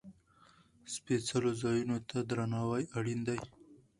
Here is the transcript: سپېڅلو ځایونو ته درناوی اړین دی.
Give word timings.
سپېڅلو 0.93 1.51
ځایونو 1.61 1.97
ته 2.09 2.17
درناوی 2.29 2.83
اړین 2.97 3.19
دی. 3.27 3.39